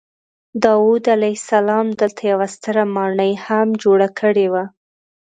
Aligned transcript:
داود 0.63 1.03
علیه 1.15 1.35
السلام 1.41 1.87
دلته 1.99 2.21
یوه 2.31 2.47
ستره 2.55 2.83
ماڼۍ 2.95 3.31
هم 3.45 3.67
جوړه 3.83 4.07
کړې 4.19 4.47
وه. 4.53 4.63